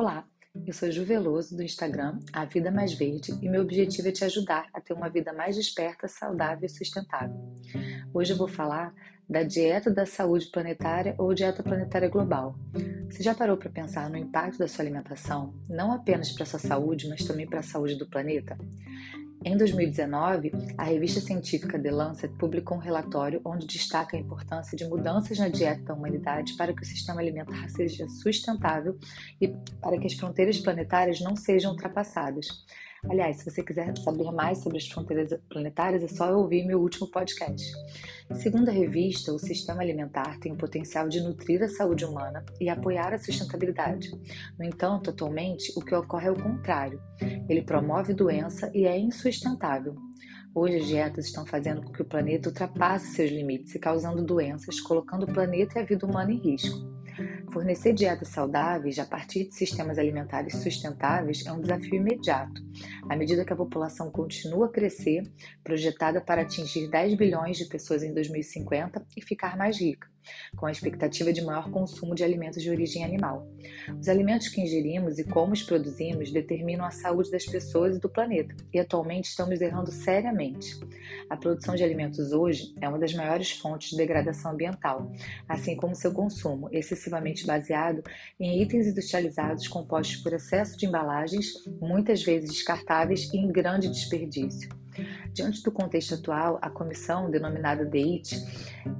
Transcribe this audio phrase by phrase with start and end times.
[0.00, 0.26] Olá,
[0.66, 4.24] eu sou Ju Veloso do Instagram A Vida Mais Verde e meu objetivo é te
[4.24, 7.36] ajudar a ter uma vida mais desperta, saudável e sustentável.
[8.14, 8.94] Hoje eu vou falar
[9.28, 12.58] da dieta da saúde planetária ou dieta planetária global.
[13.10, 16.58] Você já parou para pensar no impacto da sua alimentação, não apenas para a sua
[16.58, 18.56] saúde, mas também para a saúde do planeta?
[19.42, 24.86] Em 2019, a revista científica The Lancet publicou um relatório onde destaca a importância de
[24.86, 28.98] mudanças na dieta da humanidade para que o sistema alimentar seja sustentável
[29.40, 29.48] e
[29.80, 32.48] para que as fronteiras planetárias não sejam ultrapassadas.
[33.08, 37.10] Aliás, se você quiser saber mais sobre as fronteiras planetárias, é só ouvir meu último
[37.10, 37.72] podcast.
[38.34, 42.68] Segundo a revista, o sistema alimentar tem o potencial de nutrir a saúde humana e
[42.68, 44.10] apoiar a sustentabilidade.
[44.58, 47.02] No entanto, atualmente, o que ocorre é o contrário.
[47.48, 49.94] Ele promove doença e é insustentável.
[50.54, 54.80] Hoje, as dietas estão fazendo com que o planeta ultrapasse seus limites e causando doenças,
[54.80, 56.99] colocando o planeta e a vida humana em risco.
[57.52, 62.62] Fornecer dietas saudáveis a partir de sistemas alimentares sustentáveis é um desafio imediato,
[63.08, 65.24] à medida que a população continua a crescer,
[65.64, 70.08] projetada para atingir 10 bilhões de pessoas em 2050 e ficar mais rica
[70.56, 73.46] com a expectativa de maior consumo de alimentos de origem animal.
[73.98, 78.08] Os alimentos que ingerimos e como os produzimos determinam a saúde das pessoas e do
[78.08, 80.78] planeta, e atualmente estamos errando seriamente.
[81.28, 85.10] A produção de alimentos hoje é uma das maiores fontes de degradação ambiental,
[85.48, 88.02] assim como seu consumo, excessivamente baseado
[88.38, 94.68] em itens industrializados compostos por excesso de embalagens, muitas vezes descartáveis e em grande desperdício.
[95.32, 98.36] Diante do contexto atual, a comissão, denominada DEIT,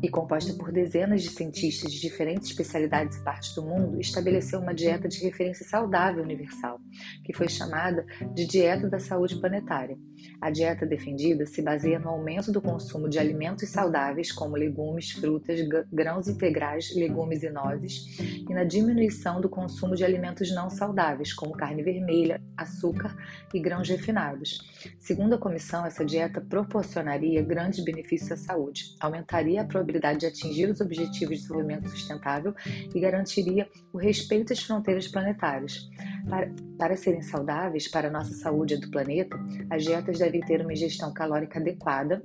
[0.03, 4.75] e composta por dezenas de cientistas de diferentes especialidades e partes do mundo, estabeleceu uma
[4.75, 6.81] dieta de referência saudável universal,
[7.25, 9.97] que foi chamada de Dieta da Saúde Planetária.
[10.41, 15.61] A dieta defendida se baseia no aumento do consumo de alimentos saudáveis, como legumes, frutas,
[15.93, 21.53] grãos integrais, legumes e nozes, e na diminuição do consumo de alimentos não saudáveis, como
[21.53, 23.17] carne vermelha, açúcar
[23.53, 24.61] e grãos refinados.
[24.99, 30.71] Segundo a comissão, essa dieta proporcionaria grandes benefícios à saúde, aumentaria a probabilidade de atingir
[30.71, 32.55] os objetivos de desenvolvimento sustentável
[32.95, 35.91] e garantiria o respeito às fronteiras planetárias.
[36.29, 39.37] Para, para serem saudáveis para a nossa saúde do planeta,
[39.69, 42.23] as dietas devem ter uma ingestão calórica adequada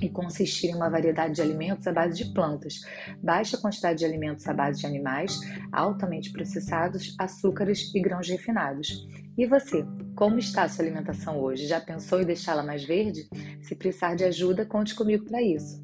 [0.00, 2.80] e consistir em uma variedade de alimentos à base de plantas,
[3.22, 5.40] baixa quantidade de alimentos à base de animais,
[5.72, 9.06] altamente processados, açúcares e grãos refinados.
[9.38, 9.84] E você,
[10.16, 11.68] como está a sua alimentação hoje?
[11.68, 13.28] Já pensou em deixá-la mais verde?
[13.62, 15.80] Se precisar de ajuda, conte comigo para isso.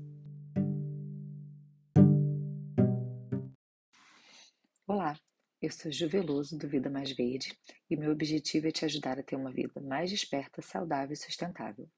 [4.88, 5.16] Olá,
[5.62, 7.56] eu sou Juveloso do Vida Mais Verde
[7.88, 11.88] e meu objetivo é te ajudar a ter uma vida mais desperta, saudável e sustentável.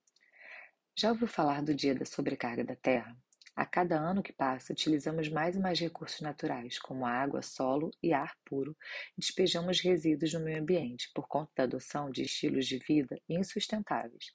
[0.95, 3.17] Já ouviu falar do Dia da Sobrecarga da Terra?
[3.57, 8.13] A cada ano que passa, utilizamos mais e mais recursos naturais, como água, solo e
[8.13, 8.77] ar puro,
[9.17, 14.27] e despejamos resíduos no meio ambiente por conta da adoção de estilos de vida insustentáveis.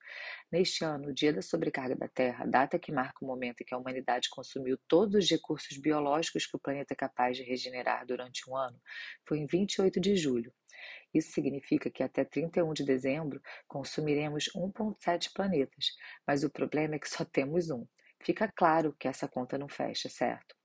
[0.51, 3.75] Neste ano, o Dia da Sobrecarga da Terra, data que marca o momento em que
[3.75, 8.49] a humanidade consumiu todos os recursos biológicos que o planeta é capaz de regenerar durante
[8.49, 8.81] um ano,
[9.23, 10.51] foi em 28 de julho.
[11.13, 15.95] Isso significa que até 31 de dezembro consumiremos 1,7 planetas,
[16.25, 17.85] mas o problema é que só temos um.
[18.23, 20.55] Fica claro que essa conta não fecha, certo?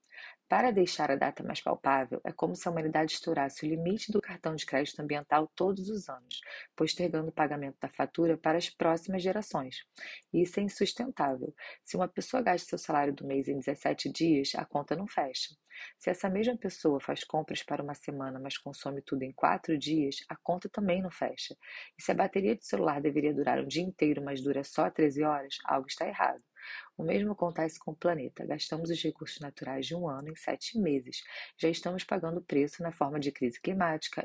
[0.49, 4.21] Para deixar a data mais palpável, é como se a humanidade estourasse o limite do
[4.21, 6.41] cartão de crédito ambiental todos os anos,
[6.77, 9.85] postergando o pagamento da fatura para as próximas gerações.
[10.33, 11.53] Isso é insustentável.
[11.85, 15.55] Se uma pessoa gasta seu salário do mês em 17 dias, a conta não fecha.
[15.99, 20.17] Se essa mesma pessoa faz compras para uma semana, mas consome tudo em quatro dias,
[20.29, 21.57] a conta também não fecha.
[21.99, 25.25] E se a bateria do celular deveria durar um dia inteiro, mas dura só 13
[25.25, 26.43] horas, algo está errado.
[26.97, 28.47] O mesmo acontece com o planeta.
[28.47, 31.23] Gastamos os recursos naturais de um ano em sete meses.
[31.59, 34.25] Já estamos pagando o preço na forma de crise climática,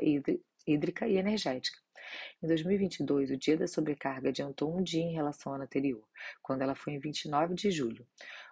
[0.66, 1.80] hídrica e energética.
[2.41, 6.03] Em 2022, o dia da sobrecarga adiantou um dia em relação ao ano anterior,
[6.41, 8.06] quando ela foi em 29 de julho.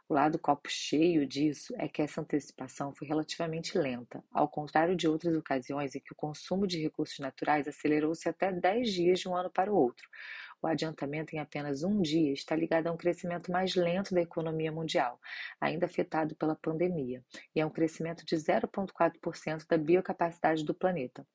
[0.07, 5.07] O lado copo cheio disso é que essa antecipação foi relativamente lenta, ao contrário de
[5.07, 9.35] outras ocasiões em que o consumo de recursos naturais acelerou-se até 10 dias de um
[9.35, 10.09] ano para o outro,
[10.61, 14.71] o adiantamento em apenas um dia está ligado a um crescimento mais lento da economia
[14.71, 15.19] mundial,
[15.59, 17.23] ainda afetado pela pandemia,
[17.55, 21.25] e a um crescimento de 0,4% da biocapacidade do planeta.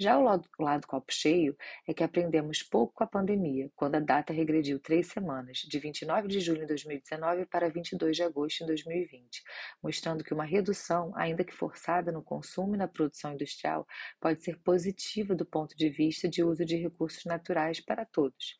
[0.00, 4.00] Já o lado, lado copo cheio é que aprendemos pouco com a pandemia, quando a
[4.00, 8.66] data regrediu três semanas, de 29 de julho de 2019 para 22 de agosto de
[8.66, 9.42] 2020,
[9.82, 13.84] mostrando que uma redução, ainda que forçada no consumo e na produção industrial,
[14.20, 18.56] pode ser positiva do ponto de vista de uso de recursos naturais para todos.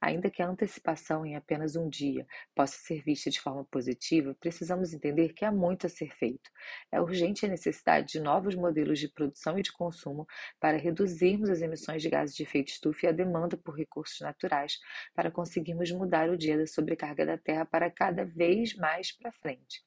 [0.00, 4.92] Ainda que a antecipação em apenas um dia possa ser vista de forma positiva, precisamos
[4.94, 6.50] entender que há muito a ser feito.
[6.92, 10.26] É urgente a necessidade de novos modelos de produção e de consumo
[10.60, 14.78] para reduzirmos as emissões de gases de efeito estufa e a demanda por recursos naturais,
[15.14, 19.82] para conseguirmos mudar o dia da sobrecarga da Terra para cada vez mais para frente.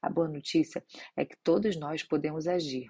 [0.00, 0.84] A boa notícia
[1.16, 2.88] é que todos nós podemos agir.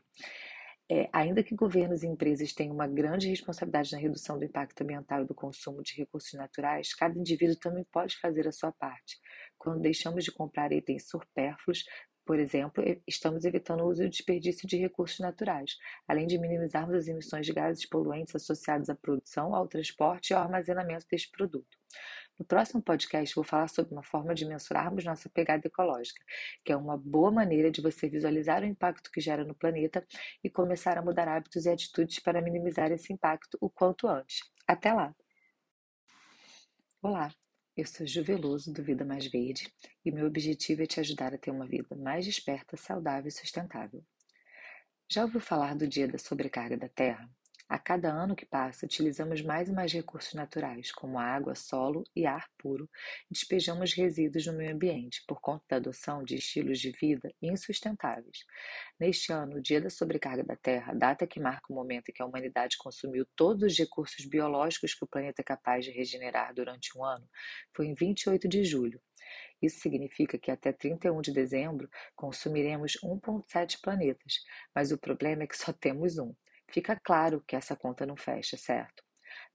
[0.90, 5.22] É, ainda que governos e empresas tenham uma grande responsabilidade na redução do impacto ambiental
[5.22, 9.18] e do consumo de recursos naturais, cada indivíduo também pode fazer a sua parte.
[9.58, 11.84] Quando deixamos de comprar itens supérfluos,
[12.24, 15.76] por exemplo, estamos evitando o uso e desperdício de recursos naturais,
[16.06, 20.42] além de minimizarmos as emissões de gases poluentes associados à produção, ao transporte e ao
[20.42, 21.77] armazenamento deste produto.
[22.38, 26.22] No próximo podcast, vou falar sobre uma forma de mensurarmos nossa pegada ecológica,
[26.64, 30.06] que é uma boa maneira de você visualizar o impacto que gera no planeta
[30.42, 34.38] e começar a mudar hábitos e atitudes para minimizar esse impacto o quanto antes.
[34.68, 35.12] Até lá!
[37.02, 37.34] Olá,
[37.76, 39.72] eu sou Juveloso do Vida Mais Verde
[40.04, 44.04] e meu objetivo é te ajudar a ter uma vida mais desperta, saudável e sustentável.
[45.10, 47.28] Já ouviu falar do Dia da Sobrecarga da Terra?
[47.68, 52.24] A cada ano que passa, utilizamos mais e mais recursos naturais, como água, solo e
[52.24, 52.88] ar puro,
[53.30, 58.46] e despejamos resíduos no meio ambiente por conta da adoção de estilos de vida insustentáveis.
[58.98, 62.22] Neste ano, o Dia da Sobrecarga da Terra, data que marca o momento em que
[62.22, 66.96] a humanidade consumiu todos os recursos biológicos que o planeta é capaz de regenerar durante
[66.96, 67.28] um ano,
[67.74, 68.98] foi em 28 de julho.
[69.60, 74.42] Isso significa que até 31 de dezembro consumiremos 1,7 planetas,
[74.74, 76.34] mas o problema é que só temos um.
[76.70, 79.02] Fica claro que essa conta não fecha, certo?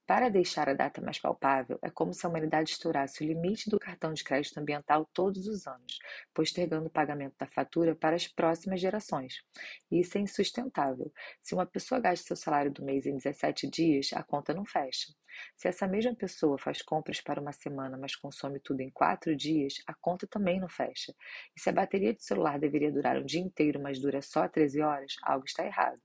[0.05, 3.79] Para deixar a data mais palpável, é como se a humanidade estourasse o limite do
[3.79, 5.97] cartão de crédito ambiental todos os anos,
[6.33, 9.41] postergando o pagamento da fatura para as próximas gerações.
[9.89, 11.11] Isso é insustentável.
[11.41, 15.13] Se uma pessoa gasta seu salário do mês em 17 dias, a conta não fecha.
[15.55, 19.75] Se essa mesma pessoa faz compras para uma semana, mas consome tudo em quatro dias,
[19.87, 21.13] a conta também não fecha.
[21.55, 24.81] E se a bateria do celular deveria durar um dia inteiro, mas dura só 13
[24.81, 25.99] horas, algo está errado.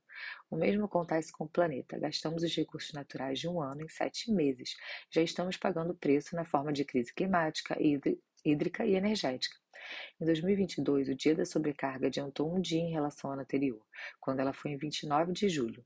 [0.50, 1.98] O mesmo acontece com o planeta.
[1.98, 4.76] Gastamos os recursos naturais de um ano em sete meses.
[5.10, 7.76] Já estamos pagando o preço na forma de crise climática,
[8.44, 9.56] hídrica e energética.
[10.20, 13.80] Em 2022, o dia da sobrecarga adiantou um dia em relação ao ano anterior,
[14.20, 15.84] quando ela foi em 29 de julho.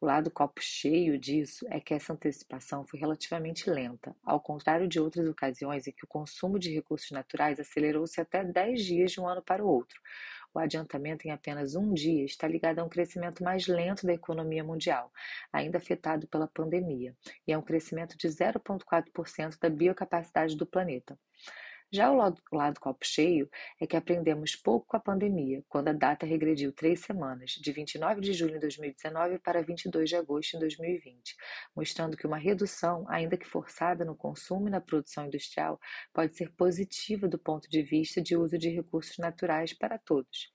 [0.00, 4.98] O lado copo cheio disso é que essa antecipação foi relativamente lenta, ao contrário de
[4.98, 9.28] outras ocasiões em que o consumo de recursos naturais acelerou-se até 10 dias de um
[9.28, 10.00] ano para o outro,
[10.54, 14.64] o adiantamento em apenas um dia está ligado a um crescimento mais lento da economia
[14.64, 15.12] mundial,
[15.52, 17.14] ainda afetado pela pandemia,
[17.46, 21.18] e a um crescimento de 0,4% da biocapacidade do planeta.
[21.92, 23.50] Já o lado, lado copo cheio
[23.80, 28.20] é que aprendemos pouco com a pandemia, quando a data regrediu três semanas, de 29
[28.20, 31.34] de julho de 2019 para 22 de agosto de 2020,
[31.74, 35.80] mostrando que uma redução, ainda que forçada no consumo e na produção industrial,
[36.12, 40.52] pode ser positiva do ponto de vista de uso de recursos naturais para todos.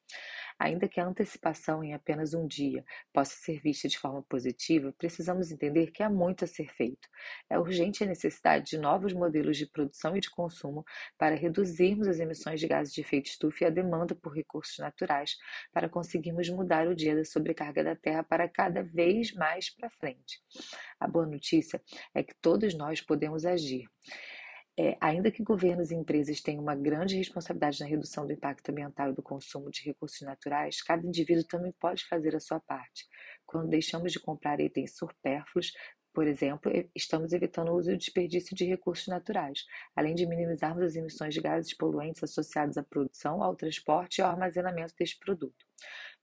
[0.58, 5.52] Ainda que a antecipação em apenas um dia possa ser vista de forma positiva, precisamos
[5.52, 7.10] entender que há muito a ser feito.
[7.50, 10.86] É urgente a necessidade de novos modelos de produção e de consumo
[11.18, 15.36] para reduzirmos as emissões de gases de efeito estufa e a demanda por recursos naturais,
[15.74, 20.40] para conseguirmos mudar o dia da sobrecarga da Terra para cada vez mais para frente.
[21.00, 21.82] A boa notícia
[22.14, 23.90] é que todos nós podemos agir.
[24.78, 29.10] É, ainda que governos e empresas tenham uma grande responsabilidade na redução do impacto ambiental
[29.10, 33.06] e do consumo de recursos naturais, cada indivíduo também pode fazer a sua parte.
[33.46, 35.72] Quando deixamos de comprar itens supérfluos,
[36.14, 40.96] por exemplo, estamos evitando o uso e desperdício de recursos naturais, além de minimizarmos as
[40.96, 45.66] emissões de gases poluentes associados à produção, ao transporte e ao armazenamento deste produto.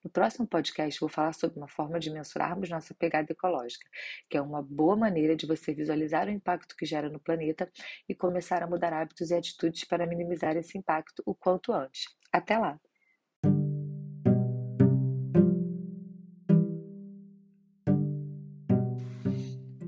[0.04, 3.88] No próximo podcast, vou falar sobre uma forma de mensurarmos nossa pegada ecológica,
[4.28, 7.71] que é uma boa maneira de você visualizar o impacto que gera no planeta
[8.09, 12.06] e começar a mudar hábitos e atitudes para minimizar esse impacto o quanto antes.
[12.32, 12.80] Até lá!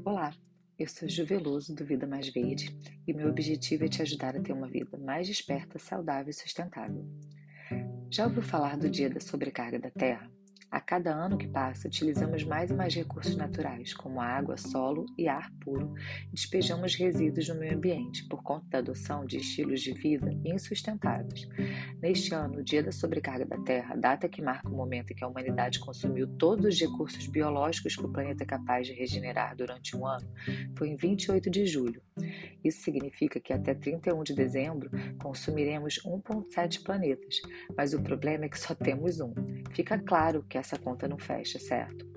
[0.05, 0.33] Olá,
[0.79, 2.69] eu sou Juveloso do Vida Mais Verde
[3.05, 7.05] e meu objetivo é te ajudar a ter uma vida mais desperta, saudável e sustentável.
[8.11, 10.34] Já ouviu falar do Dia da Sobrecarga da Terra?
[10.75, 15.29] A cada ano que passa, utilizamos mais e mais recursos naturais, como água, solo e
[15.29, 15.95] ar puro,
[16.27, 21.47] e despejamos resíduos no meio ambiente por conta da adoção de estilos de vida insustentáveis.
[22.03, 25.23] Neste ano, o Dia da Sobrecarga da Terra, data que marca o momento em que
[25.23, 29.97] a humanidade consumiu todos os recursos biológicos que o planeta é capaz de regenerar durante
[29.97, 30.29] um ano,
[30.77, 32.03] foi em 28 de julho.
[32.65, 34.91] Isso significa que até 31 de dezembro
[35.23, 37.41] consumiremos 1,7 planetas,
[37.77, 39.35] mas o problema é que só temos um.
[39.73, 42.15] Fica claro que essa conta não fecha, certo?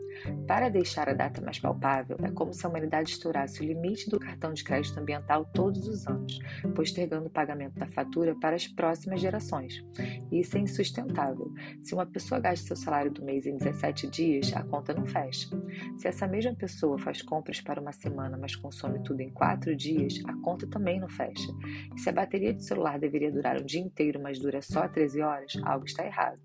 [0.48, 4.20] Para deixar a data mais palpável, é como se a humanidade estourasse o limite do
[4.20, 6.40] cartão de crédito ambiental todos os anos,
[6.74, 9.86] postergando o pagamento da fatura para as próximas gerações.
[10.32, 11.54] Isso é insustentável.
[11.84, 15.50] Se uma pessoa gasta seu salário do mês em 17 dias, a conta não fecha.
[15.98, 20.20] Se essa mesma pessoa faz compras para uma semana, mas consome tudo em 4 dias,
[20.26, 21.52] a conta também não fecha.
[21.96, 25.22] E se a bateria de celular deveria durar o dia inteiro, mas dura só 13
[25.22, 26.40] horas, algo está errado.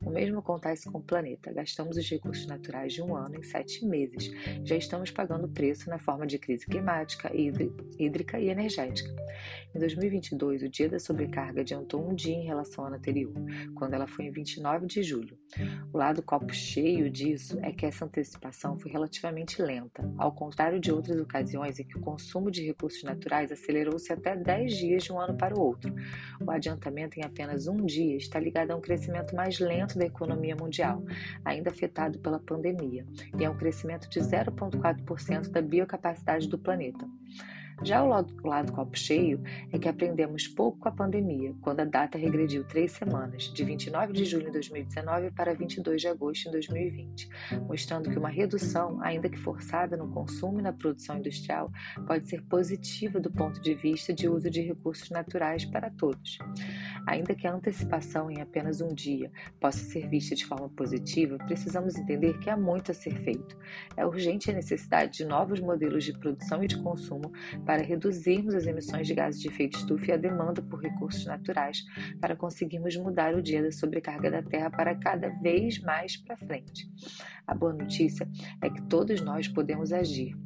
[0.00, 1.52] O mesmo acontece com o planeta.
[1.52, 4.30] Gastamos os recursos naturais de um ano em sete meses.
[4.64, 9.14] Já estamos pagando o preço na forma de crise climática, hídrica e energética.
[9.74, 13.34] Em 2022, o dia da sobrecarga adiantou um dia em relação ao ano anterior,
[13.74, 15.38] quando ela foi em 29 de julho.
[15.92, 20.90] O lado copo cheio disso é que essa antecipação foi relativamente lenta, ao contrário de
[20.90, 25.20] outras ocasiões em que o consumo de recursos naturais acelerou-se até 10 dias de um
[25.20, 25.94] ano para o outro.
[26.40, 30.56] O adiantamento em apenas um dia está ligado a um crescimento mais lento da economia
[30.56, 31.02] mundial,
[31.44, 33.04] ainda afetado pela pandemia,
[33.38, 37.06] e a um crescimento de 0,4% da biocapacidade do planeta.
[37.82, 41.84] Já o lado, lado copo cheio é que aprendemos pouco com a pandemia, quando a
[41.84, 46.52] data regrediu três semanas, de 29 de julho de 2019 para 22 de agosto de
[46.52, 47.28] 2020,
[47.68, 51.70] mostrando que uma redução, ainda que forçada no consumo e na produção industrial,
[52.06, 56.38] pode ser positiva do ponto de vista de uso de recursos naturais para todos.
[57.06, 59.30] Ainda que a antecipação em apenas um dia
[59.60, 63.56] possa ser vista de forma positiva, precisamos entender que há muito a ser feito.
[63.96, 67.30] É urgente a necessidade de novos modelos de produção e de consumo
[67.66, 71.84] para reduzirmos as emissões de gases de efeito estufa e a demanda por recursos naturais,
[72.20, 76.88] para conseguirmos mudar o dia da sobrecarga da Terra para cada vez mais para frente.
[77.46, 78.28] A boa notícia
[78.62, 80.36] é que todos nós podemos agir.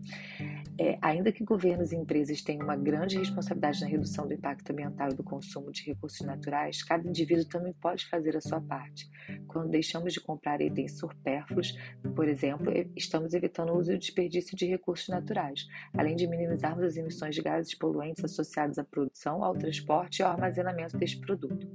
[0.83, 5.11] É, ainda que governos e empresas tenham uma grande responsabilidade na redução do impacto ambiental
[5.11, 9.07] e do consumo de recursos naturais, cada indivíduo também pode fazer a sua parte.
[9.47, 11.77] Quando deixamos de comprar itens supérfluos,
[12.17, 16.83] por exemplo, estamos evitando o uso e o desperdício de recursos naturais, além de minimizarmos
[16.83, 21.69] as emissões de gases poluentes associados à produção, ao transporte e ao armazenamento deste produto.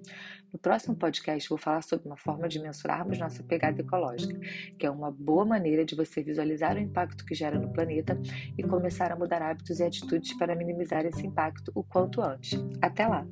[0.51, 4.39] No próximo podcast, vou falar sobre uma forma de mensurarmos nossa pegada ecológica,
[4.79, 8.17] que é uma boa maneira de você visualizar o impacto que gera no planeta
[8.57, 8.63] e
[8.95, 12.57] começar a mudar hábitos e atitudes para minimizar esse impacto o quanto antes.
[12.81, 13.25] Até lá!